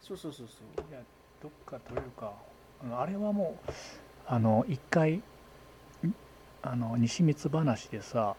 [0.00, 0.90] そうそうそうそう。
[0.90, 1.00] いや
[1.42, 2.32] どっかというか
[2.82, 3.70] あのあれはもう
[4.26, 5.22] あの一回ん
[6.62, 8.36] あの西光話でさはい。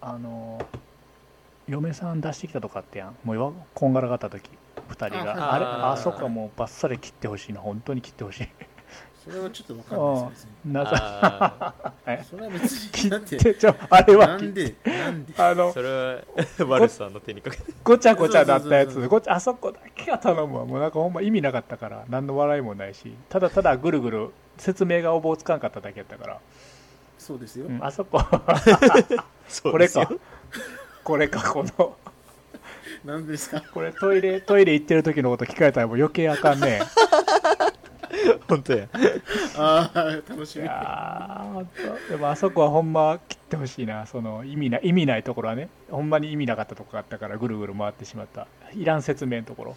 [0.00, 0.60] あの
[1.68, 3.16] 嫁さん出してきたとかあってやん。
[3.22, 4.50] もうよこんがらがった時
[4.88, 5.52] 2人が。
[5.52, 7.60] ああれあそこはもうバッサリ切ってほしいな。
[7.60, 8.48] 本当に切ってほしい
[9.24, 10.50] それはちょっとわかんないですね。
[10.64, 11.74] なぜあ
[12.06, 14.26] え それは別に切っだっててちょあれは。
[14.28, 14.74] なんで？
[14.84, 15.34] なんで？
[15.36, 17.64] あのーそれは ワルさんの手にかけて。
[17.84, 19.06] ごちゃごちゃだったやつ。
[19.08, 20.64] ごちゃあそこだけは頼むわ。
[20.64, 22.04] もうなんかほんま意味なかったから。
[22.08, 23.14] 何の笑いもないし。
[23.28, 26.38] ただただぐるぐる説明がおぼつかんかっただけやったから、
[27.18, 28.20] そうですよ、うん、あそこ。
[29.70, 30.10] これか。
[31.04, 31.96] これかこの。
[33.04, 33.62] なんでですか？
[33.72, 36.80] これトイレトイレ行ってる時のこと聞かれたらもう余計あかんね
[38.48, 38.88] 本当や。
[39.56, 41.72] ああ楽しいみやーほんと
[42.08, 45.68] でもあそこはほんま切ってほしいなその意味ない意味ないところはね。
[45.90, 48.46] ほんまに意味なかったとこがあったからぐるぐる回ってしまった。
[48.74, 49.76] いらん説明のところ。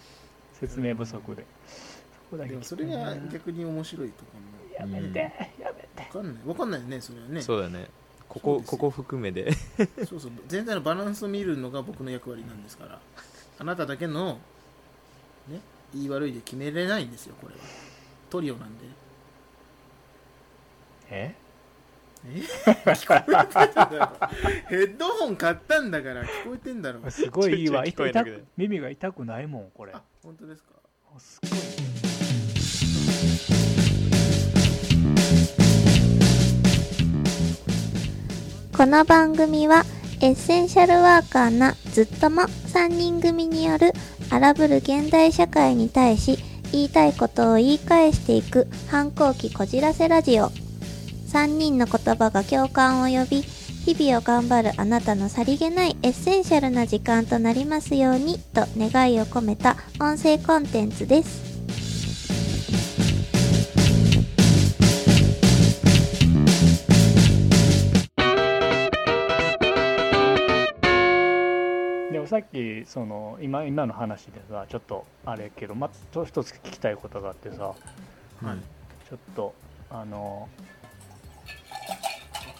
[0.54, 1.44] 説明不足で。
[2.30, 4.30] そこだけでもそれが逆に面白いとこ
[4.78, 5.18] やめて
[5.60, 6.08] やめて。
[6.12, 6.42] ろわかんない。
[6.46, 7.40] わかんないよねそれはね。
[7.40, 7.88] そうだね。
[8.28, 9.52] ここここ含めで。
[10.08, 10.32] そうそう。
[10.48, 12.98] 全体のバランスを見るのが僕の役割なんですから。
[13.58, 14.38] あなただけの
[15.48, 15.60] ね
[15.94, 17.60] 言い悪いで決めれないんですよこれは
[18.34, 18.84] トリオなんで。
[21.08, 21.36] え？
[22.26, 22.40] え？
[22.84, 24.28] 聞こえてんだろ
[24.68, 26.98] ヘッドホン買ったんだから聞こえてんだろ。
[27.12, 27.84] すごいいいわ。
[28.56, 29.46] 耳が痛くない？
[29.46, 29.92] もんこれ。
[29.94, 30.70] あ本当ですか？
[31.20, 31.50] すごい。
[38.76, 39.84] この番組は
[40.20, 43.92] エッセンシャルワーカーなずっとも3人組による
[44.30, 46.36] 荒ぶる現代社会に対し
[46.74, 50.50] 言いたいことを言い返していく反抗期こじらせラジオ。
[51.28, 61.53] 3人の言葉が共感を呼び日々を頑張るあなたのさりげないエッセンシャルな時間となりますようにと願いを込めた音声コンテンツです。
[72.34, 77.76] さっきその今今の話でさちょっとあれやけどまちょっと一つ聞きたいことがあってさはい。
[79.08, 79.54] ちょっと
[79.88, 80.48] あの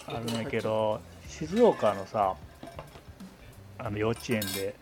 [0.07, 2.37] あるんやけど静岡のさ
[3.79, 4.77] あの幼稚園で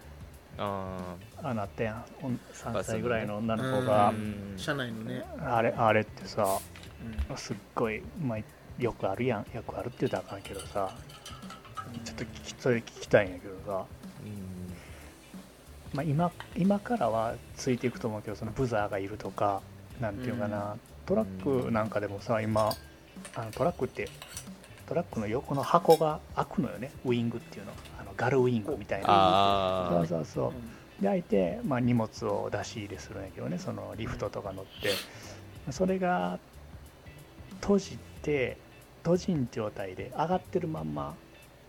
[0.59, 2.05] ああなったやん。
[2.21, 4.53] おん3バスのね歳ぐらいの女の子うがん。
[4.59, 6.59] 社内のね、あれあれってさ
[7.31, 7.37] うん。
[7.39, 8.39] すっごい、まあ、
[8.79, 9.47] よくあるやん。
[9.57, 10.95] よくあるって言うたらあかんけどさ
[12.05, 13.87] ちょっと聞きそれ聞きたいんやけどさ、
[15.95, 19.61] まあ、今今からはついていくと思うけどそのブザーがいるとか
[20.01, 20.77] なんていうかな、
[21.07, 22.73] トラックなんかでもさ今
[23.35, 24.09] あのトラックって
[24.87, 26.91] トラックの横の箱が開くのよね。
[27.05, 27.73] ウイングっていうの。
[27.99, 29.07] あのガルウイングみたいな。
[29.09, 30.53] あそうそうそ
[31.01, 31.03] う。
[31.03, 33.59] で開いて、まあ、荷物を出し入れするんやけどね。
[33.59, 34.91] そのリフトとか乗って。
[35.73, 36.39] それが
[37.61, 38.59] 閉じて
[39.03, 41.15] 閉じん状態で上がってるまんま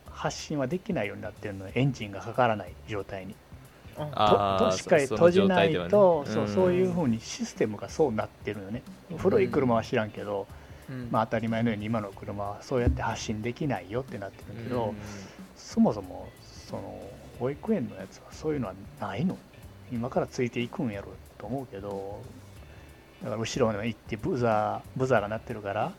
[0.10, 3.36] 発進はできないようになってるのエンジンがかからない状態に
[3.98, 6.48] ああーととしっかりそ閉じないと、そううん。
[6.48, 8.84] そういうふうにシステムがそうなってるよね。
[9.18, 10.48] 古い車は知らんけど、
[10.90, 11.10] うん。
[11.12, 14.94] まあ、当たり前のように今の車はそうやって発進できないよってなってるけど、
[15.56, 17.02] そもそもその
[17.40, 19.38] 保育園のやつはそういうのはないの。
[19.92, 22.20] 今からついていくんやろと思うけど
[23.22, 25.92] だから後ろまで行ってブザーブザーが鳴ってるから、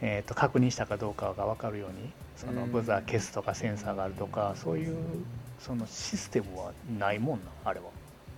[0.00, 2.72] えー、と確認したかどうかが分かるようにそのうん。
[2.72, 4.96] ブザー消すとかセンサーがあるとかそういう
[5.58, 7.86] そのシステムはないもんなあれは。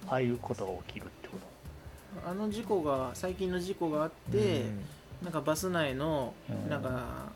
[0.08, 2.28] ああいうことが起きるってこと。
[2.28, 4.64] あの事故が最近の事故があって、
[5.22, 6.70] なんかバス内のうん。
[6.70, 7.30] なんか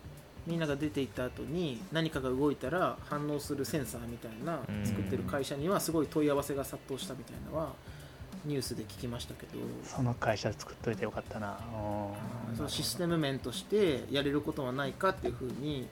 [0.47, 4.85] みんなが出て行った後に何かが動いたら反応するセンサーみたいなうん。
[4.85, 7.73] 作ってる会社にはすごい問い合わせが殺到したみたいなのは
[8.45, 9.53] ニュースで聞きましたけど。
[9.83, 11.59] その会社作っといてよかったな。
[12.49, 12.55] うん。
[12.55, 15.87] そのシステム面としてやれることはないかっていうふうに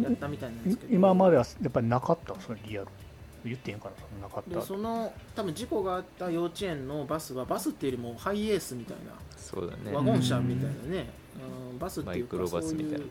[0.00, 0.94] やったみたいなんですけど。
[0.94, 2.34] 今まではやっぱりなかった？
[2.40, 2.88] それリアル
[3.44, 4.60] 言っていいんかなそのなかった？
[4.60, 9.12] でその多分事故があった幼稚園のバスはバスっていうよりもハイエースみたいな。
[9.36, 9.94] そうだね。
[9.94, 11.10] ワゴン車みたいなね、
[11.72, 11.78] うん。
[11.78, 13.02] バスっていうかマイクロバスみたい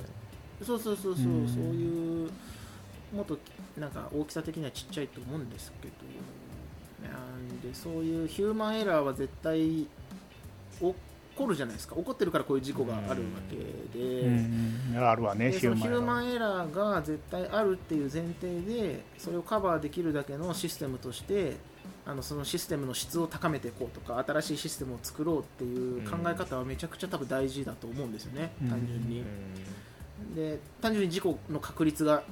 [0.66, 1.48] そうそうそうそうそう、うん。
[1.48, 2.32] そういう
[3.14, 3.38] もっと
[3.78, 5.94] なんか大きさ的にはちっちゃいと思うんですけど
[7.04, 9.88] なんでそういうヒューマンエラーは絶対起
[10.80, 11.96] こるじゃないですか。
[11.96, 13.16] 起こってるからこういう事故があるわ
[13.50, 13.56] け
[13.98, 21.58] で,、うんうんあるわねでそのヒューマンンエラーが絶対あるっていう前提でそれをカバーできるだけのシステムとして
[22.06, 28.70] あのそのシステムの質を高めていこうとか新しいシステムを作ろうっていう考え方はめちゃくちゃ多分大事だと思うんですよね、うん。
[28.70, 29.22] 単純に。
[29.22, 29.24] う。
[30.32, 30.36] ん。
[30.36, 32.24] で単純に事故の確率が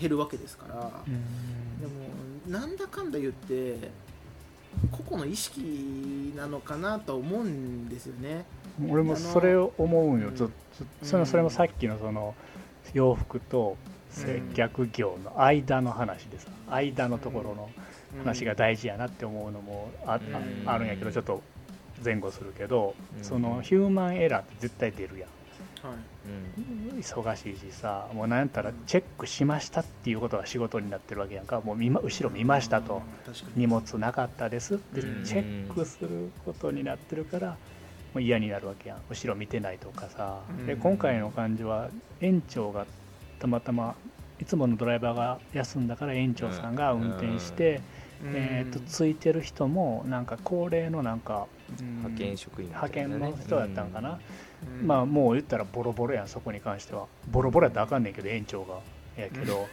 [0.00, 1.92] 減るわけですから、でも
[2.48, 3.90] なんだかんだ言って
[4.90, 8.44] 個々の意識なのかなとは思うんですよね。
[8.88, 10.36] 俺もそれを思うんよ、うん。
[10.36, 10.48] ずっ
[11.10, 12.34] とそれもさっきのその
[12.92, 13.76] 洋服と
[14.10, 14.54] 接うん。
[14.54, 17.70] 客業の間の話でさ間のところの
[18.18, 20.68] 話が大事やなって思うのもあ,あ、うん。
[20.68, 21.42] あるんやけどちょっと
[22.04, 23.24] 前後するけど、うん。
[23.24, 25.28] そのヒューマンエラーって絶対出るやん。
[25.28, 25.36] はい
[25.90, 26.98] うん。
[26.98, 28.38] 忙しいしさもうなん。
[28.40, 31.46] やったらチェックしましたっていうことが仕事になってるわけやん。
[31.46, 33.02] かもう見ま後ろ見ましたと
[33.54, 37.56] 荷物なかったですってチェックすることになってるからも
[38.16, 38.98] う嫌になるわけやん。
[39.10, 41.90] 後ろ見てないとかさで今回の感じは
[42.20, 42.86] 園長が
[43.38, 43.94] たまたま
[44.40, 45.86] いつものドライバーが休ん。
[45.86, 46.74] だから園長さん。
[46.74, 47.80] が運転して、
[48.24, 50.26] えー、とついてる人もなん。
[50.26, 51.20] か高齢のなん。
[51.20, 51.46] か
[51.80, 54.18] 派遣職員みた派遣の人だったんかな、
[54.80, 54.86] うん。
[54.86, 58.80] まあもう言ったらボロボロやんそこに関してはボロボロやったらあかんねんけど園長が
[59.16, 59.66] やけど、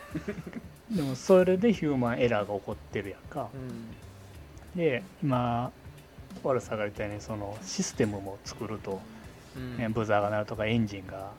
[0.89, 3.49] でもそれでヒューマンエラーが起こってるやんか。
[3.53, 4.79] うん。
[4.79, 5.71] で今
[6.43, 9.01] 悪さが言ったようにそのシステムも作ると、
[9.55, 9.77] うん。
[9.77, 11.31] ねブザーが鳴るとかエンジンが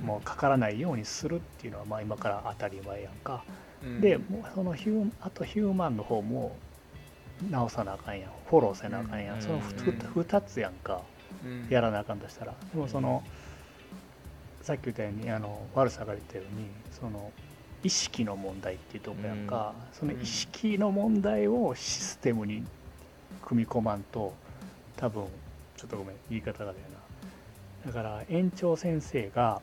[0.00, 0.06] うん。
[0.06, 3.42] もうかからないようにするっていうのはまあ今から当たり前やんか、
[3.82, 4.00] うん。
[4.00, 6.56] でもうそのヒューあとヒューマンの方も
[7.50, 8.30] 直さなあかんやん。
[8.46, 9.42] フォローせなあかんやん、うん。
[9.42, 11.02] その 2, 2つやんか。
[11.44, 11.66] うん。
[11.70, 12.54] やらなあかんとしたら。
[12.74, 13.22] でもその
[14.62, 17.32] さっき言ったようにあの悪さが言ったようにその
[17.82, 22.64] 意識の問題っていうとこやんか、その意識の問題をシステムに
[23.42, 24.34] 組み込まんと
[24.96, 25.24] 多分
[25.76, 26.76] ちょっとごめん言い方がだよ
[27.84, 27.92] な。
[27.92, 29.62] だから園長先生が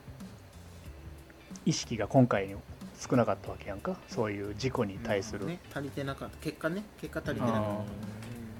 [1.66, 2.56] 意識が今回に
[3.00, 3.95] 少なかったわけやんか。
[4.07, 6.38] そういう事故に対する、ね、足りてなかった。
[6.38, 7.65] 結果ね結果足りてなかっあ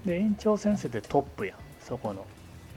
[0.04, 1.58] たで園長先生ってトップやん。
[1.80, 2.26] そこの。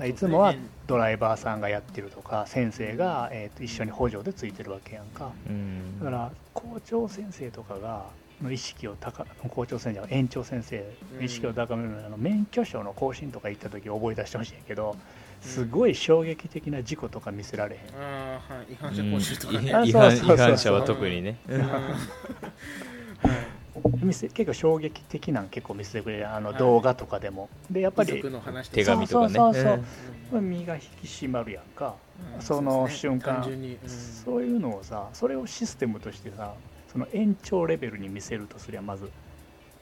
[0.06, 0.56] いつもは
[0.88, 5.34] ドライバーさんがやってるとか先生が、えー、と一緒に補助でついてるわけやんか。
[5.46, 6.00] うん。
[6.00, 8.06] だから校長先生とかが
[8.42, 8.96] の意識を
[9.42, 10.86] 高校長先生園長先生
[11.18, 14.96] の意識を高めるのに、あの免許証の更新とか行った時覚え出してほしいんやけど
[15.42, 20.38] すごい衝撃的な事故とか見せられへん、ああはい違反者講習とかね、うん違あそうそうそう。
[20.38, 21.40] 反違反者は特にね。
[24.34, 28.22] 結構衝撃的なん結構見せてくれるあのはい動画とかでも、でやっぱり
[28.72, 29.34] 手紙とかね。
[29.36, 29.78] そうそうそうう。
[29.78, 29.86] ん。
[30.32, 31.96] まあ身が引き締まるやんか、
[32.36, 33.12] うんそのうですね。
[33.12, 33.36] 瞬間。
[33.36, 33.90] 単純に、うん。
[33.90, 36.54] そういうのをさそれをシステムとしてさ
[36.92, 39.10] その延長レベルに見せるとすりゃまず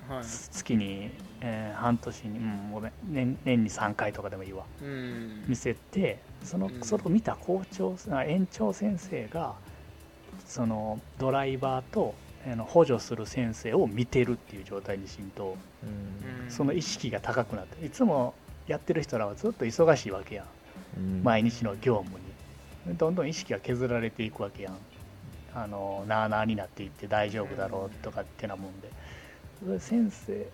[0.10, 0.24] はい。
[0.24, 1.10] 月に、
[1.42, 4.64] えー半年に、うん、ごめん年年に3回とかでもいいわ。
[4.82, 5.46] うん。
[5.48, 6.84] 見せてそのうん。
[6.84, 9.56] それを見た校長あ園長先生が
[10.46, 12.16] そのドライバーと
[12.46, 15.86] あの補助する先生を見てるっていう状態にしんとう
[16.48, 16.50] ん。
[16.50, 18.34] その意識が高くなっていつも
[18.68, 20.46] やってる人らはずっと忙しいわけやん。
[20.98, 21.24] うん。
[21.24, 22.98] 毎日の業務に。
[22.98, 24.78] どんどん意識が削られていくわけやん。
[25.54, 28.90] あのなあなあになっていって大丈夫だろうとかってなもんで
[29.80, 30.48] 先生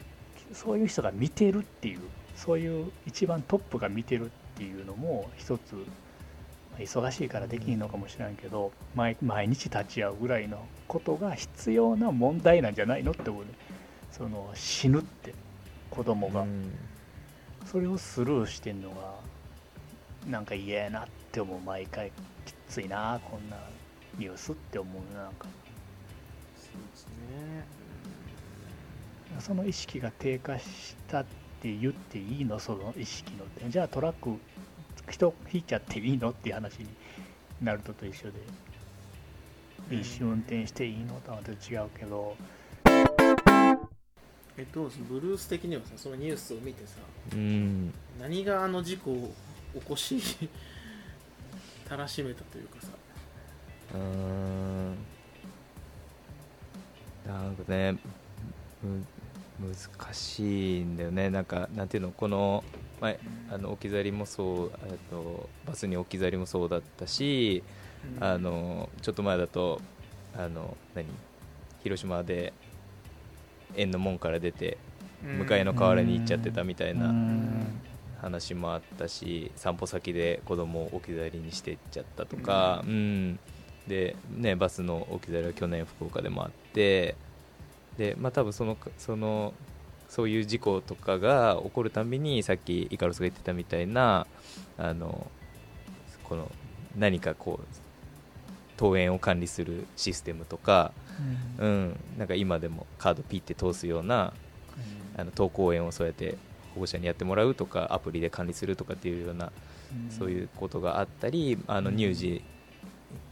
[0.54, 2.00] そういう人が見てるっていう
[2.36, 13.50] そういう一番トップが見てるっていうのも一つまあ忙しいからできひんのかもしれんけど毎毎日立ち会うぐらいのことが必要な問題なんじゃないのって思うね。
[14.12, 15.34] その死ぬって
[15.90, 16.72] 子供が、うん。
[17.66, 18.96] それをスルーしてんのが
[20.30, 21.60] なんか嫌やなって思う。
[21.60, 22.12] 毎回
[22.46, 23.58] きついなこんな
[24.18, 25.48] ニュースって思うなんか。
[26.56, 27.83] そうですね
[29.40, 31.26] その意識が低下したっ
[31.62, 32.60] て言っていいの？
[32.60, 33.44] その意識の。
[33.44, 34.38] ってじゃあトラック
[35.10, 36.30] 人引いちゃっていいの？
[36.30, 36.88] っていう話に
[37.62, 38.34] なるとと一緒で。
[39.92, 39.98] うん。
[39.98, 42.36] 飲酒運転していいのとはまた違うけど。
[44.56, 47.00] えどうすブルース的にはさそのニュースを見てさ
[47.34, 47.94] うん。
[48.20, 49.34] 何があの事故を
[49.74, 50.48] 起こし
[51.90, 52.90] たらしめたというかさ。
[53.96, 54.96] うーん。
[57.26, 57.98] なんかね
[58.84, 59.04] む
[59.60, 61.30] 難しいんだよね。
[61.30, 62.64] なんかなんていうのこの,、
[63.00, 63.16] まあ、
[63.52, 64.78] あの置き去りもそうあ
[65.10, 67.64] とバスに置き去りもそうだったし、
[68.20, 69.82] あのちょっと前だと
[70.36, 71.06] あの何
[71.84, 72.54] 広島で
[73.76, 74.78] 園の門から出て
[75.22, 77.82] 向かいの河原に行っちゃってたみたいなうん。
[78.24, 83.40] 話もあったし散歩先で子供を置き去りにしていっちゃったとか、うん。
[83.86, 87.16] でね、バスの置き去りは去年福岡でもあって
[87.98, 89.54] で、まあ、多分そのその
[90.10, 94.28] そういう事故とかが起こるたびにさっきイカロスが言ってたみたいな
[94.78, 95.26] あの
[96.24, 96.52] この
[96.96, 97.66] 何かこう
[98.80, 100.92] 登園を管理するシステムとか、
[101.58, 104.34] うん、なんか今でもカードピッて通すような
[105.16, 106.38] あの登校園をそうやって
[106.74, 109.52] 保護者にやってもらうとかアプリで管理するとかっていうような
[110.10, 111.98] そういうことがあったりあのうん。
[111.98, 112.44] 乳児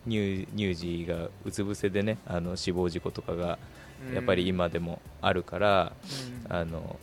[0.08, 3.60] 乳乳児がうつ伏せでねあの死亡事故とかが
[4.14, 5.94] やっぱり今でもあるから、
[6.50, 6.56] うん。
[6.56, 7.00] あの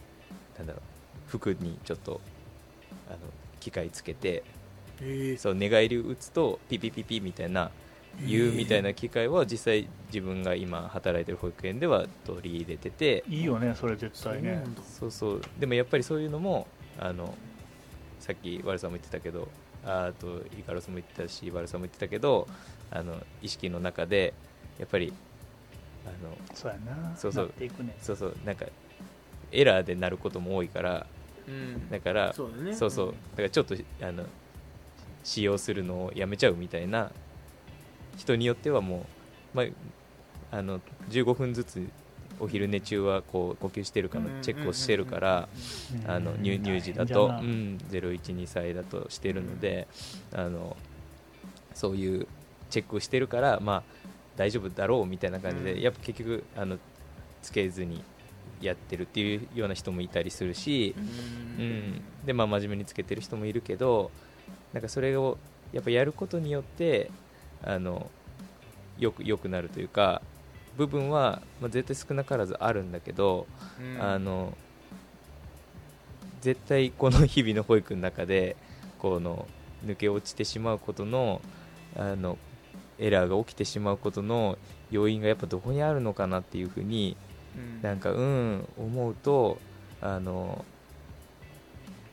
[0.59, 0.83] なんだろう
[1.29, 2.21] 服にちょっと
[3.09, 3.19] あの
[3.61, 4.43] 機械つけて
[5.01, 5.05] え。
[5.37, 7.71] ーそう寝返り打つとピピピピみたいな
[8.27, 14.65] 言うみたいな機械は実際自分が今働いてる保育園では取り入れてていいよねそれ絶対ね。
[14.99, 15.43] そうそう。
[15.59, 16.67] でもやっぱりそういうのも
[16.99, 17.35] あの
[18.19, 19.49] さっきワルさんも言ってたけど
[19.85, 22.49] ああとイカロスも言ってたしワルさんも言ってたけど
[22.91, 24.35] あの意識の中で
[24.79, 25.28] やっぱりあ
[26.09, 27.17] のそうやな。
[27.17, 27.47] そうそう。
[27.47, 28.37] なっていくねそうそう。
[28.45, 28.67] なんか
[29.53, 31.07] エラーでなることも多いから
[31.47, 31.91] うん。
[31.91, 32.75] だからそうだね。
[32.75, 33.07] そうそう。
[33.07, 34.25] だからちょっとあの
[35.25, 37.11] 使用するのをやめちゃうみたいな
[38.17, 39.07] 人によってはも
[39.55, 41.87] う、まあ、あの15分ずつ
[42.41, 45.49] お昼寝中はこう呼吸してるかのチェックをしてるから
[46.43, 47.79] 乳乳児だと、大うん。
[47.91, 49.89] 012歳だとしてるので、
[50.33, 50.77] あの
[51.75, 52.27] そういう
[52.71, 53.83] チェックをしてるから、まあ、
[54.39, 55.81] 大丈夫だろうみたいな感じで、うん。
[55.81, 56.79] やっぱ結局あの
[57.43, 58.05] つけずに
[58.61, 61.67] やってるっていうような人もいたりするし、ううん。
[61.67, 64.13] ん、でまあ真面目につけてる人もいるけど
[64.73, 65.39] なんかそれを
[65.73, 67.11] やっぱやることによって
[67.63, 68.09] あの
[68.97, 70.23] よくよくなるというか
[70.77, 73.49] 部分は、まあ、絶対少なからずあるんだけど、
[73.81, 74.01] うん。
[74.01, 74.57] あの
[76.41, 78.57] 絶対この日々の保育の中で
[79.01, 79.49] この
[79.85, 81.43] 抜け落ちてしまうことの
[81.97, 82.39] あの
[82.99, 84.59] エラーが起きてしまうことの
[84.91, 87.17] 要因がやっぱどこにあるのかなっていうふうに
[87.57, 87.83] うん。
[87.83, 89.59] なんかうん思うと
[90.01, 90.65] あの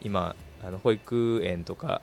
[0.01, 2.01] 今あの保育園とか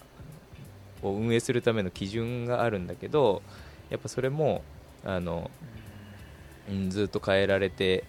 [1.02, 3.42] を運営するための基準があるんだけど
[3.90, 4.62] やっぱそれも
[5.04, 5.50] あの、
[6.70, 8.04] うん、ずっと変えられて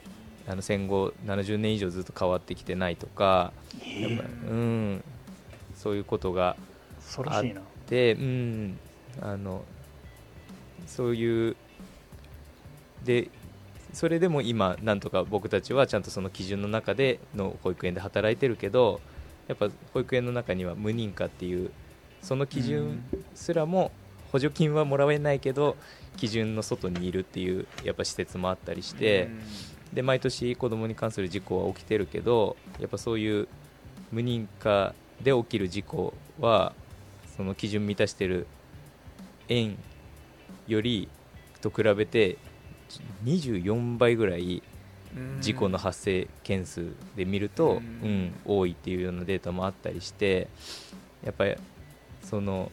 [0.48, 3.54] あの戦後70年以上ずっと変わってきてないとか
[4.00, 5.04] やっぱ、うん、
[5.76, 6.56] そういうことが
[6.98, 7.62] 恐ろしいな。
[7.90, 8.80] で、うん、
[9.22, 9.64] あの
[10.88, 11.56] そういう
[13.04, 13.30] で
[13.94, 19.02] それでも今なんとか僕たちはちゃんとその基準の中での保育園で働いてるけど
[19.48, 21.72] やっぱ保育園の中には無認可っていう
[22.22, 23.04] その基準
[23.36, 23.92] すらも
[24.32, 25.76] 補助金はもらえないけど
[26.18, 29.30] 基準の外にいるっていうやっぱ施設もあったりして、
[29.94, 33.48] で毎年子供に関する事故は起きてるけどやっぱそういう
[34.12, 36.74] 無認可で起きる事故は
[37.36, 38.48] その基準満たしてる
[39.50, 39.78] 園
[40.68, 41.08] より
[41.62, 42.38] と比べて
[43.26, 44.62] 24倍ぐらい
[45.16, 45.42] うん。
[45.42, 50.48] 事故の発生件数で見ると、ううんん多いっていうようなデータもあったりして
[51.24, 51.56] やっぱり
[52.24, 52.72] その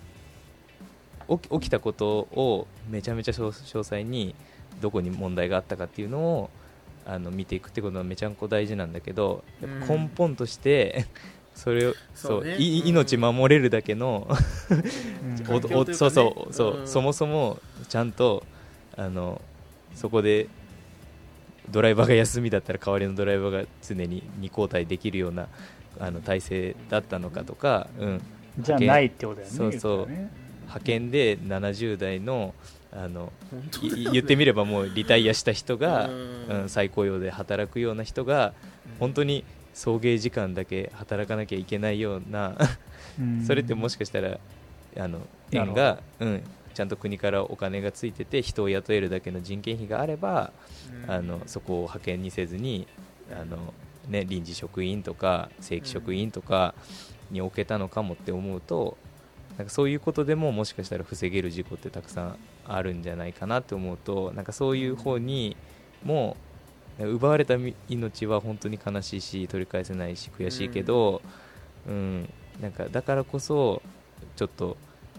[1.28, 4.34] 起きたことをめちゃめちゃ詳詳細に
[4.80, 6.50] どこに問題があったかっていうのを
[7.06, 11.06] あの見ていくってことはめちゃんこ大事なんだけど根本として、
[11.54, 12.56] それをそうね。
[12.58, 14.28] 命守れるだけの
[14.70, 15.46] うん。
[15.52, 16.88] おおそうそうそう、うん。
[16.88, 17.58] そもそも
[17.90, 18.44] ちゃんと
[18.96, 19.42] あの
[19.94, 20.46] そこで
[21.68, 25.48] ドライバーが休みだったら代わりのドライバーが常に2交代できるような
[25.98, 28.22] あの体制だったのかとか、うん、
[28.60, 29.56] じゃないってことだよね。
[29.56, 30.06] そうそう。
[30.08, 30.30] ね
[30.62, 32.54] 派遣で70代の
[32.92, 33.32] あの
[33.82, 34.10] ね。
[34.12, 38.52] 言ってみればもうリタイアした人が、ううんん、再雇用で働くような人が
[39.00, 39.44] 本当に
[39.74, 42.56] 送迎時間だけ働かなきゃいけないような
[43.18, 43.42] うん。
[43.46, 44.38] それってもしかしたら
[44.96, 45.20] あの
[45.50, 46.42] 園が、うん、
[46.74, 50.52] ちゃんと国からお金がついてて人を雇えるだけの人件費があれば、
[51.04, 51.10] うん。
[51.10, 52.86] あのそこを派遣にせずに
[53.30, 53.74] あの、
[54.08, 56.74] ね、臨時職員とか正規職員とか
[57.30, 58.96] に置けたのかもって思うと
[59.56, 65.56] なんかそういうことでももしかしたら防げる事故ってたくさんあるんじゃないかなって思うとなんかそういう方に
[66.04, 66.36] も
[66.98, 71.22] 奪われたみ命は本当に悲しいし取り返せないし悔しいけど、
[71.86, 72.28] うん。
[72.60, 73.80] なんかだからこそ
[74.36, 74.76] ちょっと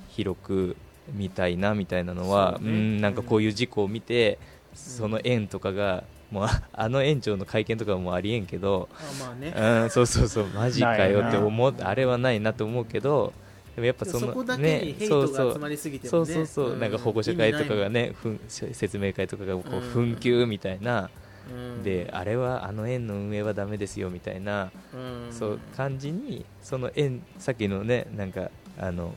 [0.10, 0.76] 広く
[1.10, 2.72] 見たいなみたいなのはう、ね。
[2.72, 4.38] ん、なんかこういう事故を見て、
[4.74, 9.54] その園とかがもうああの園長の会見とかはもうありえんけど、あまあね。
[9.84, 13.34] うん、そうそうそうマジかよって思うあれはないなと思うけど
[13.76, 15.60] でもやっぱそのそねそうそう。
[16.04, 16.80] そうそうそう、ん。
[16.80, 19.82] なんか保護者会とかがねふん説明会とかがこううん。
[19.82, 21.10] 紛糾みたいな、
[21.50, 21.84] うん。
[21.84, 25.28] であれはあの園の運営はダメですよみたいな、うん。
[25.32, 29.16] そう感じにその園さっきのねなんかあの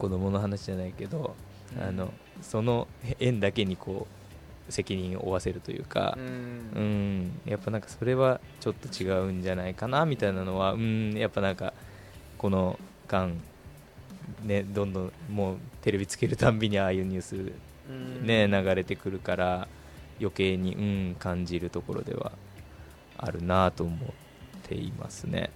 [0.00, 1.36] 子供の話じゃないけど、
[1.76, 1.82] うん。
[1.82, 2.88] あのその
[3.20, 4.06] 園だけにこ
[4.68, 6.22] う責任を負わせるというかう、ん。
[6.24, 11.74] うん、やっぱなんかそれはちょっと違うんじゃないかなみたいなのは、うん、やっぱなんか
[12.38, 12.78] この
[13.08, 13.36] 間、
[14.42, 17.36] ね、どんどんもうテレビつけるたんびにああいうニュース、
[17.90, 18.26] うん。
[18.26, 19.68] ね、流れてくるから
[20.18, 20.80] 余計に、う
[21.12, 22.32] ん、感じるところでは
[23.18, 23.98] あるなと思っ
[24.62, 25.50] ていますね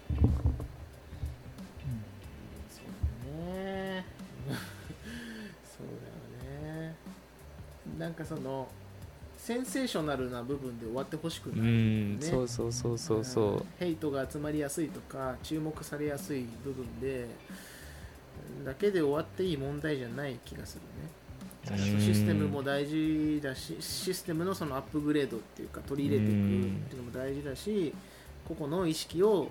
[8.14, 8.68] かその
[9.36, 12.26] センセーショナルな部分で終わってほしくうない、ん、ね。
[12.26, 13.52] そうそうそうそうそう。
[13.54, 13.66] うん。
[13.78, 17.26] ヘイトが集まりやすいとか注目されやすい部分で
[18.64, 21.24] だけで終わっていい問題じゃない気がするね。
[21.78, 27.94] システムも大事だしシステムのそのアップグレードっていうか取り入れていくっていうのも大事だし
[28.46, 29.50] 個々の意識を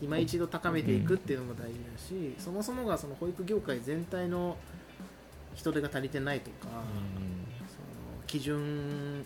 [0.00, 4.56] 今一度高めていくっていうのも大事だしそもそもがその保育業界全体の
[5.58, 6.78] 人手が足りてないとか、その
[8.28, 9.24] 基準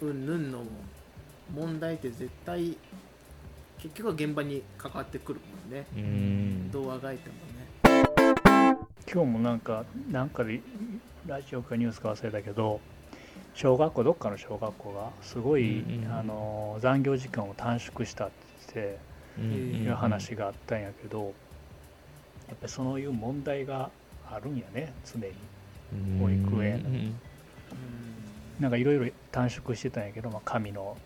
[0.00, 0.64] 云々の
[1.54, 2.74] 問題って絶対
[3.78, 6.00] 結局は現場に関わってくるもんね、うん。
[6.00, 8.78] うんどうあがいてもね。
[9.12, 10.62] 今日もなんかなんかで
[11.26, 12.80] ラジオかニュースか忘れたけど
[13.52, 16.12] 小学校どっかの小学校がすごい、うんうん。
[16.12, 18.30] あの残業時間を短縮したっ
[18.72, 18.98] て
[19.38, 19.52] うん。
[19.84, 21.34] いう話があったんやけど、
[22.48, 23.90] やっぱりそういう問題が
[24.30, 25.32] あるんやね常に
[26.20, 26.74] 保育園。
[26.76, 27.14] うん。
[28.60, 30.96] なんかいろいろ短縮してたんやけど、まあ、紙の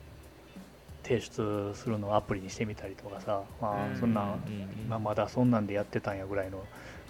[1.03, 3.93] 提出するのをアプリにしてみたりとかさ、まうん。
[3.95, 4.89] あ、そんなん、うん。
[4.89, 6.63] まあ、まだそんなんでやってたんやぐらいの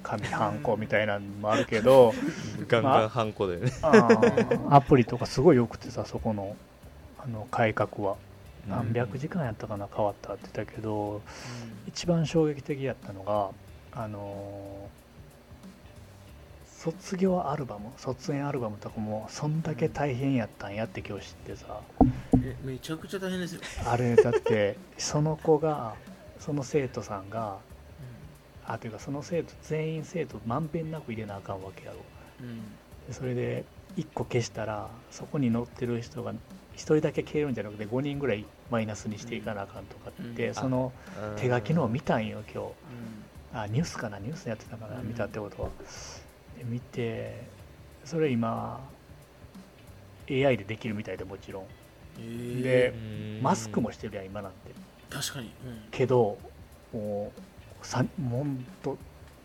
[0.03, 2.13] 紙ハンコみたいなのもあるけど
[2.69, 3.73] ガンガンハンコだよね。
[3.83, 6.57] あーアプリとかすごい良くてさそこの
[7.19, 8.17] あの改革は。
[8.69, 11.21] 何百時間やったかな変わったって言ったけど
[11.89, 13.51] 一番衝撃的やったのが
[14.01, 15.02] あのー
[16.83, 21.81] 卒業アルバム卒園アルバムとかもそんだけ大変やったんやって今日知ってさ。
[22.43, 25.95] えめちゃくちゃ大変ですよ、あれだってその子が
[26.41, 27.59] その生徒さんが
[28.67, 31.99] あというかその生徒全員生徒まんべんなく入れなあかんわけやろ。
[32.41, 32.59] うん。
[33.07, 33.65] でそれで
[33.97, 36.37] 1個消したらそこに載ってる人が1
[36.75, 40.55] 人だけ消えるんじゃなくて5人ぐらいマイナスにしていかなあかんとかって、うん。
[40.55, 40.93] その
[41.37, 42.67] 手書きのを見たんよ今日。
[42.67, 42.71] う
[43.55, 44.19] あニュースかな？
[44.19, 45.69] ニュースやってたかな、うん見たってことは。
[45.69, 45.87] で
[46.65, 47.43] 見て
[48.05, 48.81] それ今
[50.31, 51.63] AI でできるみたいでもちろん。
[51.65, 51.67] ん
[52.19, 52.23] え。
[52.23, 52.95] ーで
[53.37, 53.43] うん。
[53.43, 54.59] マスクもしてるやん今なんて。
[55.11, 55.53] 確かに、
[55.91, 56.39] けど
[56.91, 57.33] も
[57.83, 58.97] うさもんと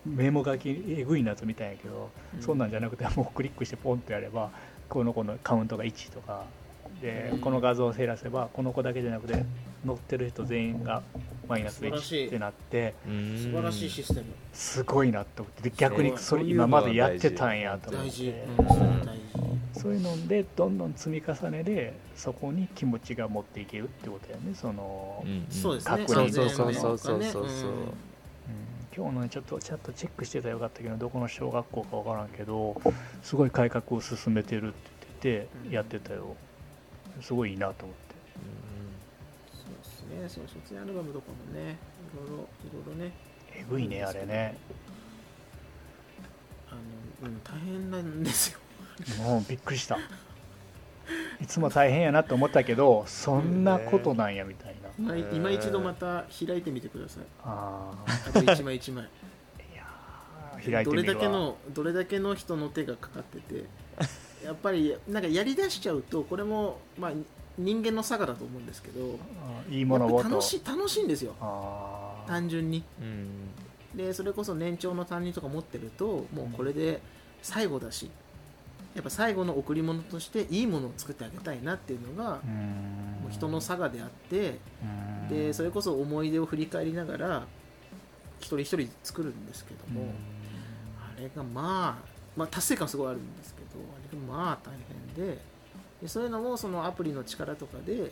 [0.06, 2.42] メモ書きえぐいなやつみたいやけど、うん。
[2.42, 4.52] そんなんじゃなくて もうクリックしてポンとやれば
[4.88, 6.46] この子のカウントが1とか
[7.02, 7.40] で、うん。
[7.40, 9.44] この画像を減らせばこの子だけじゃなくて
[9.88, 11.02] 載ってる人全員が
[11.48, 14.26] マイナス素晴らしい1ってなってうん素晴らしいシステム。
[14.54, 15.70] すごいなって思って。
[15.70, 18.46] で逆にそれ今までやってたんやと思って。
[18.58, 24.54] うん、そういうのでどんどん積み重ねでそこに気持ちが持っていけるってことやね。
[24.54, 25.80] その、ううですね。
[25.84, 27.72] 確認そうそうそうそうそうそう。
[28.96, 32.82] 今日のねちょっとちゃんとチェックしてたらよかったけどどこの小学校かわからんけど
[33.22, 34.76] すごい改革を進めてるって
[35.22, 35.70] 言ってうん。
[35.70, 36.36] てやってたよ。
[37.22, 38.08] すごいいいなと思って
[40.10, 41.78] ね、その卒業アルバムとかもね、
[42.14, 43.12] いろいろ、いろいろね、
[43.54, 44.58] えぐいねあれね。
[46.70, 46.76] あ
[47.22, 48.60] の、うん、大変なんですよ。
[49.24, 49.98] もうびっくりした。
[51.42, 54.90] いつも大変やなと思ったけどそんなことなんやみたいな。
[55.00, 57.24] 今へー今一度また開いてみてください。
[57.44, 59.04] ああと一枚一枚。
[59.04, 59.08] ー
[60.70, 61.22] いやいてどれみるわ。
[61.22, 63.66] だけの、どれだけの人の手がかかってて、
[64.44, 67.12] やっぱり、なんかやりだしちゃうと、これも、まあ、
[67.58, 69.14] 人間の差がだと思うんですけど、う
[69.72, 71.34] んいいものを楽しい、楽しいんですよ。
[72.28, 72.84] 単純に。
[73.02, 73.28] うん。
[73.98, 77.02] でそれこそ年長の担任とか持ってるともうこれで
[77.42, 78.12] 最後だし
[78.94, 83.22] やっぱ最後の贈り物としていいものを作ってあげたいなっていうのがうーん。
[83.24, 85.30] もう人の差がであってうん。
[85.30, 87.48] でそれこそ思い出を振り返りながら
[88.40, 90.14] 一人一人作るんですけども
[91.00, 94.74] あれがまあまあ達成感すごいあるんですけどあれがまあ大
[95.18, 95.40] 変で
[96.02, 98.12] でそういうのもそのアプリの力とかで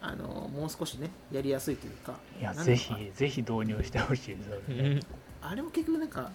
[0.00, 5.00] あのもう少しねやりやすいというかいやぜひぜひ導入してほしいですよね。
[5.42, 6.30] あれも結局なんか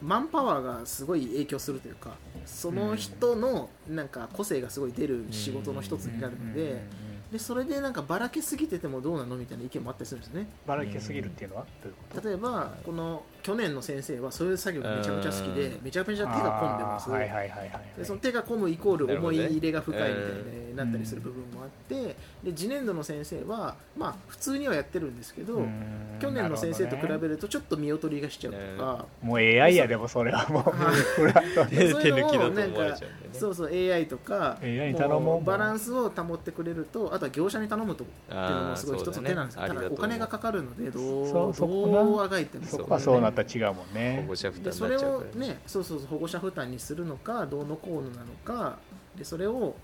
[0.00, 10.48] マンパワーがすごい影響するというかその人のなんか個性がすごい出る仕事の一つになるのうんうんうんでうんでそれでなんかばらけすぎててもどうなのみたいな意見もあったりするんですね。
[10.66, 11.66] ばらけすぎるっていうのは？
[11.82, 12.28] どういうこと？
[12.28, 15.84] 例えばこの去年の先生はそういう作業がめちゃめちゃ好きでうん。
[15.84, 17.10] めちゃめちゃ手が込んでます。
[17.10, 17.98] あーはいはいはいはいはい。
[17.98, 20.12] でその手が込むイコール思い入れが深いみたい
[20.70, 26.16] になったりする部分もあってで次年度の先生はまあ普通にはやってるんですけどうん。
[26.18, 30.64] 去年の先生と比べなるるとちょっと見劣りがしちゃうとか、もう AI やでもそれはもう。
[31.70, 33.38] 手抜きだと思われちゃうね。
[33.38, 39.88] そうそう AI とか AI に頼バランスを保ってくれるとあとは業者に頼むとっていうのもすごい一つの手なんですよ、ただおあーそう。
[39.88, 41.00] だねありだと思う金がかかるのでど
[42.16, 42.66] うあがいても。
[42.66, 48.78] そこはそうなったら違うもん保ね護者負担それをねそうそうそう保護者負担にするのかどうのこうのなのか
[49.16, 49.74] でそれを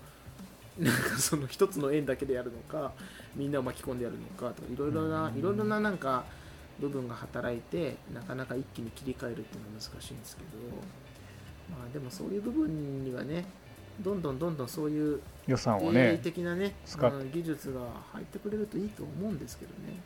[0.77, 2.91] なんかその一つの円だけでやるのか
[3.35, 5.37] みんなを巻き込んでやるのかとかいろいろなうん。
[5.37, 6.25] いろいろななんか
[6.79, 10.49] 部分が働いてなかなか一気に切り替えるっていうのは難しいんですけど
[11.69, 13.45] まあでもそういう部分にはね
[14.01, 17.79] どんどんどんどんそういう予算をね的なね使技術が
[18.13, 19.97] 入ってくれるといいと思うんですけどね。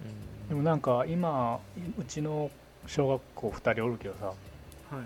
[0.47, 1.59] でもなんか今
[1.97, 2.49] うちの
[2.87, 4.25] 小学校2人おるけどさ
[4.91, 5.05] やはい。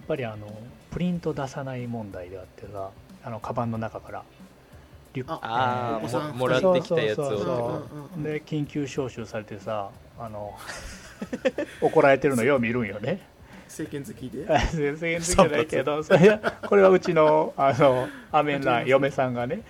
[0.00, 0.46] っぱりあの
[0.90, 2.90] プリント出さない問題であってさ
[3.24, 4.22] あのカバンの中から
[5.14, 5.32] リュック。
[5.46, 7.82] ああももらってきたやつを。
[8.22, 10.54] で緊急招集されてさあの
[11.80, 13.26] 怒られてるのよう見るんよね
[13.84, 14.46] 政権好きで。
[14.72, 19.60] 全然じゃないけどそれこれはうちのあの アメンラン嫁さんがね。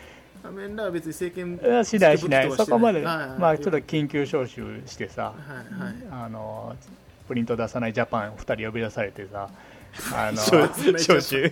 [0.43, 2.53] 仮面ラーは別に政権しないしない。
[2.53, 3.03] そこまで。
[3.03, 6.77] はいはいまあちょっと緊急招集してさはいはいあの
[7.27, 9.49] プリント出さないジャパン2人呼び出されてさ
[10.15, 10.41] あの
[10.93, 11.51] 招集。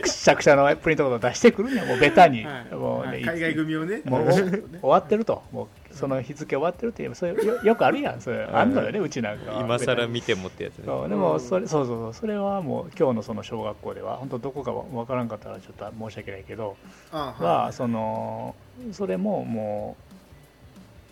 [0.00, 3.22] くしゃくしゃのプリントとか出してくるんやもうベタに、はいもうね、はい。
[3.22, 4.00] 海外組をね。
[4.04, 4.36] もうはい。
[4.36, 5.42] 終わってると。
[5.52, 9.60] もうその日付終わってるって言えばそれよよくあるやんそれあんのよねうちなんかは。
[9.60, 10.84] 今更見てもってやつね。
[10.86, 12.14] そうでもそれそうそうそう。
[12.14, 16.76] それはもう今日のその小学校では本当どこかわからんかったらちょっと申し訳ないけど
[17.10, 18.54] あはその
[18.92, 20.16] それももう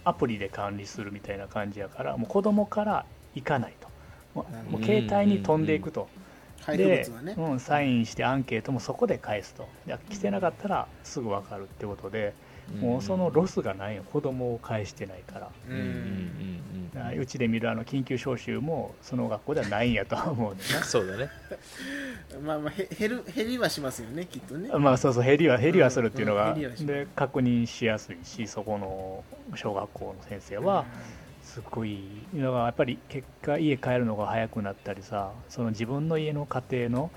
[0.05, 3.88] アプリで管理するみたいな感じやからもう子供から行かないと。
[4.35, 6.09] もう携帯に飛んでいくと。
[6.66, 9.68] でね、うん、サインしてアンケートもそこで返すと。
[9.87, 12.33] で来てなかったらすぐ分かるってことで
[12.81, 13.96] もうそのロスがない。
[13.96, 15.50] よ子供を返してないから。
[15.68, 15.77] ううん。
[15.77, 15.81] ん。
[15.81, 15.87] うん。
[15.87, 16.90] うん。
[16.94, 21.29] だからうちで見るあの緊急招集もその学校ではないんやとは思うね そうだね。
[22.42, 24.70] まあまあへ減る減りはしますよねきっとね。
[24.79, 25.24] まあそうそう。
[25.24, 26.94] 減りは減りはするっていうのが、うん減りはします。
[26.94, 29.24] で確認しやすいしそこの
[29.57, 30.87] 小学校の先生は
[31.42, 32.00] すごい
[32.35, 37.11] だからやっぱり結果家帰るのが早くなったりさその自分の家の家庭の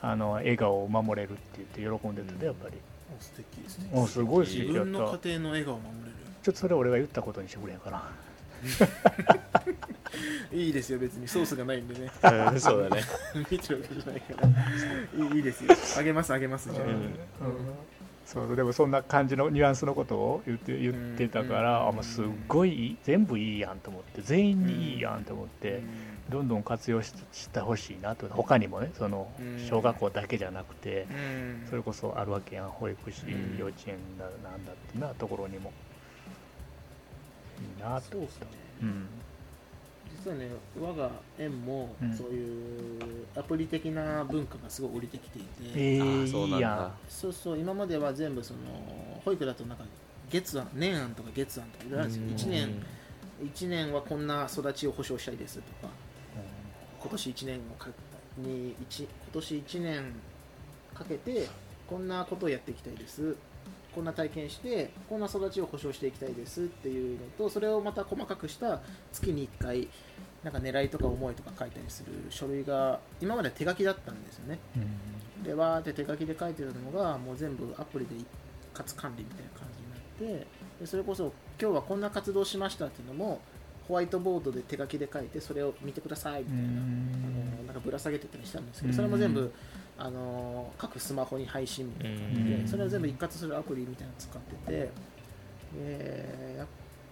[0.00, 2.76] あの笑顔を守れるって言って喜んでたでやっぱり。
[2.76, 3.62] お素敵。
[3.62, 4.90] ですねおすごい素自敵やった。
[4.90, 6.12] 分の家庭の笑顔を守れる。
[6.42, 8.10] ちょっとそれ俺が言ったことにしてくれんかな。
[10.52, 11.26] いいですよ別に。
[11.26, 12.10] ソースがないんでね。
[12.52, 13.02] うんそうだね。
[13.50, 14.48] 見てるわけじゃないから。
[15.26, 15.74] いいいいですよ。
[15.98, 17.14] あげますあげますじゃあ、うん。
[18.24, 21.88] そうでもそんな感じのニュアンスのことを言って言ってたから、うん。
[21.88, 24.22] あもうすっごいいい全部いいやんと思って。
[24.22, 25.82] 全員にいいやんと思って、
[26.32, 29.58] どんどん活用ししてほしいなと他にもねそのうん。
[29.68, 31.66] 小学校だけじゃなくて、うん。
[31.68, 33.58] それこそあるわけやん保育士、うん。
[33.58, 35.72] 幼稚園だなんだってなところにも。
[37.60, 38.46] いいなとそうですね。
[38.82, 39.06] うん
[40.24, 42.16] 実はね我が園もうん。
[42.16, 43.00] そういう
[43.36, 46.56] アプリ的な文化がすごい降りてきていて、えあー、ーそうなんだ。
[46.56, 48.60] いいやそうそう今までは全部その
[49.24, 49.84] 保育だとなんか
[50.30, 52.50] 月案年案とか月案とかいろいろあるんですよ。
[52.50, 52.82] 1年
[53.44, 55.90] 一年はこんな育ちを保障したいですとか今
[57.12, 57.88] 年1年をか
[58.38, 60.12] に一今年1年
[60.94, 61.48] かけて
[61.88, 63.36] こんなことをやっていきたいです。
[63.94, 68.80] こんな体験してこんな育ちを保障していきたいですっていうのとそれをまた細かくした
[69.12, 69.88] 月に1回
[70.42, 74.58] なんか狙いとか思いとか書いたりする書類が今までは手書きだったんですよね。
[75.44, 78.26] でわーって手書きで書いてるのがもう全部アプリで一
[78.72, 80.46] 括管理みたいな感じになって
[80.80, 83.40] でそれこそ今日はこんな活動しましたっていうのも
[83.88, 86.62] ホワイトボードで手書きで書いてそれを見てくださいみたいな。
[86.62, 89.52] あのなんかぶら下げてたりしたんですけどそれも全部
[89.98, 92.62] あの各スマホに配信みたいな感じうん。
[92.62, 94.90] でそれを全部一括するアプリみたいなの使ってて
[95.74, 96.66] でやっ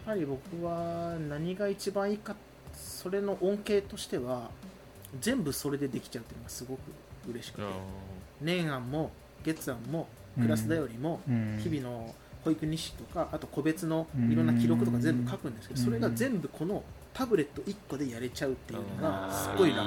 [0.05, 2.35] ぱり僕は何が一番いいか
[2.75, 4.51] それの恩恵としては
[5.21, 6.81] 全部それでできちゃうっていうのがすごく
[7.29, 7.67] 嬉しくて。
[8.41, 9.11] 年案も
[9.45, 10.07] 月案も
[10.41, 11.61] クラスだよりもうん。
[11.63, 15.87] 日々の保育日誌とかあと個別のいろんな記録とか全部書くんですけどうん。
[15.87, 19.81] それが全部このタブレット1個でやれちゃうっていうのがすごい楽。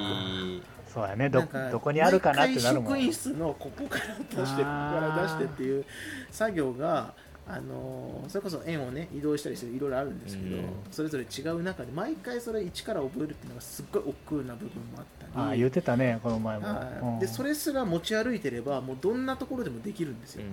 [0.92, 1.28] そうやね。
[1.28, 5.84] どどこにあるかなってなるもん職員室のここから出してここから出してっていう
[6.30, 7.14] 作業が
[7.46, 10.64] あのそれこそ円をね移動したりしていろいろあるんですけど、うん。
[10.90, 15.32] それぞれ違う中で毎回それ一から覚えるっていうのがすっごい億劫な部分もあったり。
[15.36, 20.44] ああ言ってたねこの前も、でそれすら持ち歩いてればもうどんなところでもできるんですよ、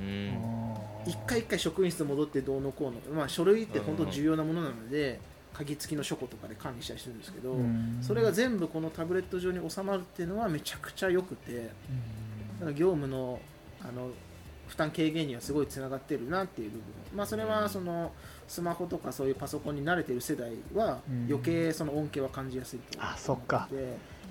[1.06, 5.20] 一回一回職員室戻ってどうのこうの、まあ、書類って本当重要なものなので、
[5.54, 8.00] 鍵付きの書庫とかで管理したりしてるんですけど、うん。
[8.02, 11.70] それが全部このタブレット上に収まるっていうのはめちゃくちゃ良くて
[12.60, 13.40] だから業務の
[13.82, 14.10] あの
[14.72, 18.14] 負担軽減にはすごいつながってるなっていう部分、まあ、それはその
[18.48, 21.26] スマホとかそういうパソコンに慣れてる世代はうん。
[21.28, 23.68] 余計その恩恵は感じやすいと思あそっか。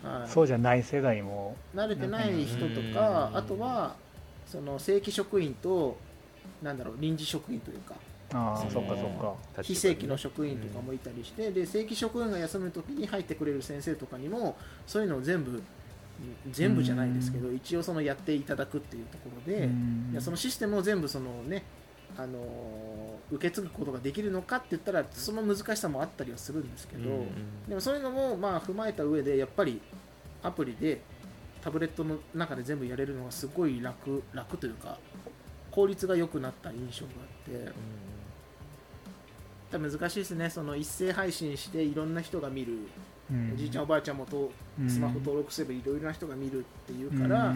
[0.02, 1.56] はい、そうじゃない世代も。
[1.74, 2.94] 慣れてない人とうん。
[2.94, 3.94] かあとは
[4.46, 5.98] その正規職員と
[6.62, 7.94] なんだろう臨時職員というか。
[8.32, 9.34] あそっかそっか。
[9.62, 15.62] 非正規の職員とかもいたりして、で正規職員が休む時に入ってくれる先生とかにもそういうのを全部
[16.50, 20.08] 全部じゃないですけど、一応そのやっていただくっていうところで、うん。
[20.12, 21.64] いやそのシステムを全部そのね
[22.16, 22.38] あの
[23.30, 27.24] 受け継ぐことができるのかって言ったらその難しさもあったりはするんですけど、
[27.68, 29.80] でもそういうのもまあ踏まえた上でやっぱり
[30.42, 31.00] アプリで
[31.62, 34.98] タブレットの中で全部やれるのがすごい楽楽というか
[35.70, 37.24] 効率が良くなった印象があ
[39.76, 40.50] って難しいですね。
[40.50, 42.86] その一斉配信していろんな人が見る、うん
[43.54, 47.54] おじいちゃんおばあちゃんもとうんスマホ登録すればいろいろな人が見るっていうから、や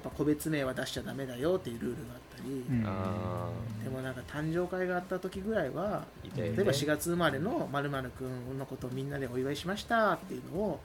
[0.00, 3.48] っぱ個別名は出しちゃダメだよっていうルールがあったり、うんあ
[3.84, 6.04] でもなんか誕生会があった時ぐらいは
[6.36, 10.80] 例えば4月生まれのまる君のことをみんなでお祝いしましたっていうのを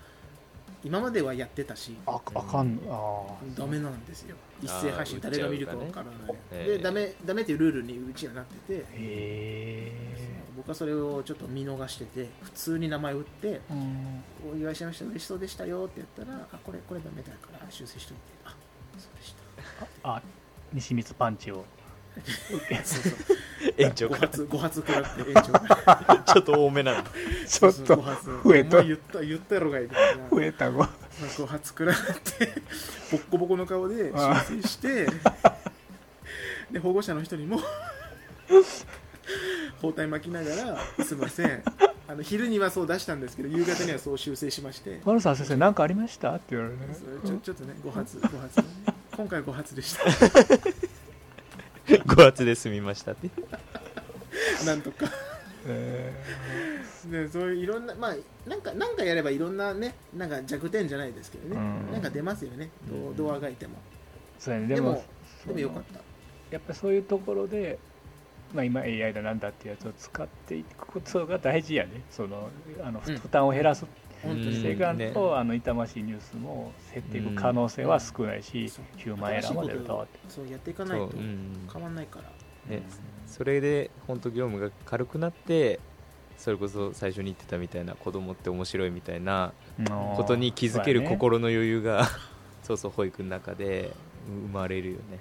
[0.84, 1.96] 今まではやってたし。
[2.06, 3.24] ああかんあ
[3.58, 4.36] ダメなんですよ。
[4.62, 8.74] 一斉配信誰が見るかわからない、ええでダメダメっていうルールにうちはなってて。
[8.74, 10.25] ーへえ
[10.56, 14.24] 僕はそれをちょっと見逃してて普通に名前を打ってうん。
[14.54, 18.22] お祝いしました嬉しそうでしたよってやったらあこれこれダメだから修正しといて。
[18.46, 18.56] あ
[18.98, 19.36] そうでし
[20.04, 20.10] た。
[20.10, 20.22] あ
[20.74, 21.66] 西光パンチを。
[22.46, 23.14] そうそう。
[23.78, 24.16] 延長5か。
[24.16, 26.06] ら発5発食らって延長か。
[26.08, 27.12] ら ちょっと多めなんだ
[27.48, 28.26] ちょっと5発。
[28.44, 28.84] 増えた。
[28.84, 29.96] 言った言ったやろがいいな。
[30.30, 30.90] 増えたわ
[31.20, 32.62] 5発食らって
[33.12, 35.08] ボッコボコの顔であ修正して
[36.72, 37.60] で保護者の人にも
[39.82, 41.64] 包帯巻きながらすいません。
[42.08, 45.02] あの昼にはそう出したんですけど夕方にはそう修正しまして。
[45.04, 46.34] マルさん先生何かありました？
[46.36, 46.96] って言われるね。
[47.26, 48.66] ちょちょっとね5発5発、ね、
[49.18, 50.04] 今回5発でした。
[51.88, 53.30] 5発で済みましたって。
[54.66, 55.12] なんとか。
[55.68, 56.14] え
[57.10, 58.16] でそういういろんなまあ
[58.48, 61.60] なんかなんかやればいろんなねなんか弱点じゃないですけどね、う
[61.90, 61.92] ん。
[61.92, 62.70] なんか出ますよね。
[62.88, 63.74] どうどうあがいても。
[63.74, 64.68] ーそうやね。
[64.68, 65.04] でもでも
[65.48, 66.00] でもよかった。
[66.52, 67.80] やっぱりそういうところで、
[68.56, 72.02] まあ、今 AI だなんだっていうやつを使っていくことが大事やね。
[72.10, 72.50] その
[72.84, 73.18] あの、うん。
[73.18, 73.86] 負担を減らす。
[74.24, 74.54] 本当にうん。
[74.54, 75.14] していかんと、ね。
[75.36, 80.20] あの痛ましいニュースも減っていく可能性は少ないし、そうヒューマンエラーまで歌わって。
[80.30, 81.10] そうやっていかないと
[81.72, 82.20] 変わんないか
[82.70, 82.82] ら、ね。
[83.28, 85.80] それで本当業務が軽くなって
[86.38, 89.54] それこそ最初に言ってたみたいな子供って面白いみたいな
[90.16, 92.08] ことに気づける心の余裕が
[92.64, 93.92] そうそう保育の中で
[94.28, 95.20] 生まれるよね。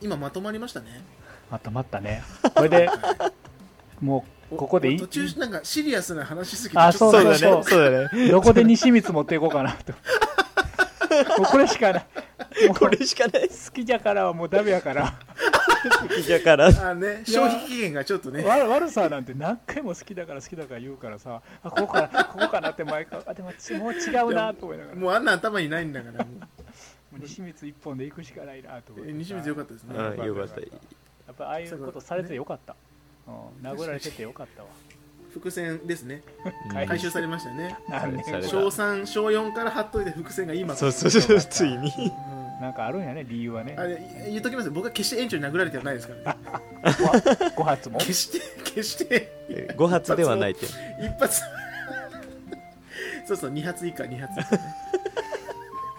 [0.00, 1.02] 今まとまりましたね
[1.50, 2.22] まとまったね。
[2.54, 2.90] これで
[4.00, 4.98] もうここでいい？
[4.98, 7.36] 途中なんかシリアスな話しすぎてあそうだね。
[7.36, 8.28] そうだね。
[8.28, 9.92] どこで西光持っていこうかなと。
[9.92, 12.06] もうこれしかない。
[12.78, 13.48] これしかない。
[13.48, 15.14] 好きじゃからはもうダメやから。
[16.28, 16.90] だから。
[16.90, 18.42] あね消費期限がちょっとね。
[18.42, 21.40] わ悪さなんて何回も好きだから好きだから言うからさ。
[21.62, 23.20] あここかなここかなって毎回。
[23.26, 24.96] あでもちもう違うなと思いながら。
[24.96, 27.20] ももうあんな頭にないんだからもう。
[27.20, 29.94] 西光一本で行くしかないなと思って西光よかったですね。
[29.96, 30.60] うんよかった
[31.26, 32.76] やっぱああいうことされてよかった、
[33.26, 34.68] うん、殴られててよかったわ。
[35.32, 36.22] 伏線ですね。
[36.72, 37.76] 回回収されましたね。
[37.88, 40.76] 小3小4から貼っといて伏線が今。
[40.76, 41.76] そうそうそうついに。
[41.76, 42.60] うん。
[42.60, 43.74] なんかあるんやね理由はね。
[43.76, 44.72] あれ言っときますよ。
[44.72, 46.40] 僕は決して園長に殴られてはないですからね。
[47.56, 47.98] 5発も？
[47.98, 49.74] 決して決して。
[49.76, 50.66] 5発ではないって。
[50.66, 51.42] 一発。
[53.26, 54.56] そうそう2発以下2発以下。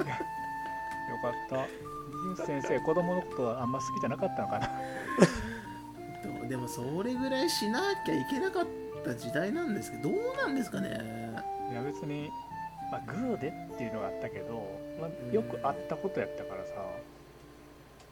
[0.05, 0.19] ね
[1.11, 1.84] よかった
[2.35, 4.69] 先生子供のことはあんま好きじゃなかったのかな。
[6.47, 8.65] でもそれぐらいしなきゃいけなかっ
[9.03, 10.89] た時代なんですけどどうなんですかね。
[11.71, 12.29] いや別に、
[12.91, 14.63] まあ、グーでっていうのがあったけど、
[15.01, 16.73] まあ、よくあったことやったからさ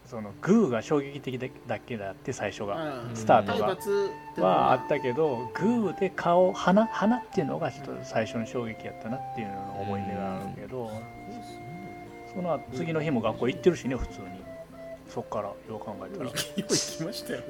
[0.05, 3.57] そのグーが衝撃的だけだって最初があスタート
[4.38, 4.47] が。
[4.47, 10.91] はあったけどグーで顔鼻鼻っていうのがちょっと最初の衝撃やったなっていうのの思い出があるけど
[12.35, 14.43] その後次の日も学校行ってるしね普通に。
[15.07, 16.25] そっからよう考えたら。
[16.25, 17.45] よう行きましたよね。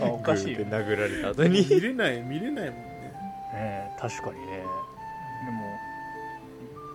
[0.00, 0.58] あおかしいよ。
[0.66, 1.64] 殴られた後に。
[1.64, 3.12] 見れない見れないもんね。
[3.54, 4.64] ね確かにね。
[5.44, 5.62] でも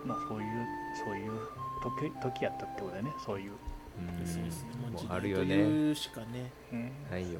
[0.06, 0.68] まあそういう
[1.06, 1.32] そういう
[1.82, 3.12] 時時やったってことだよね。
[3.26, 4.70] そういう、うんそうですね。
[4.92, 6.52] もうあるよねいうしかね。
[6.74, 6.92] うん。
[7.10, 7.40] ないよ